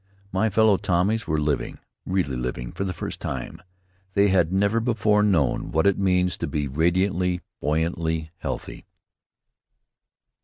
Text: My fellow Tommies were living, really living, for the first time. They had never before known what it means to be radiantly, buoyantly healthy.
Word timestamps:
My 0.31 0.49
fellow 0.49 0.77
Tommies 0.77 1.27
were 1.27 1.39
living, 1.39 1.77
really 2.07 2.35
living, 2.35 2.71
for 2.71 2.83
the 2.83 2.91
first 2.91 3.19
time. 3.21 3.61
They 4.15 4.29
had 4.29 4.51
never 4.51 4.79
before 4.79 5.21
known 5.21 5.69
what 5.71 5.85
it 5.85 5.99
means 5.99 6.39
to 6.39 6.47
be 6.47 6.67
radiantly, 6.67 7.41
buoyantly 7.61 8.31
healthy. 8.39 8.87